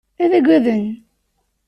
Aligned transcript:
Ad 0.23 0.31
agaden. 0.39 0.85